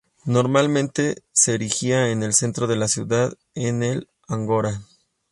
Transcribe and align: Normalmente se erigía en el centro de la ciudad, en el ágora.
Normalmente 0.25 1.21
se 1.31 1.53
erigía 1.53 2.09
en 2.09 2.23
el 2.23 2.33
centro 2.33 2.65
de 2.65 2.75
la 2.75 2.87
ciudad, 2.87 3.35
en 3.53 3.83
el 3.83 4.07
ágora. 4.27 4.81